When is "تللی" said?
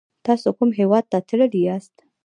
1.27-1.61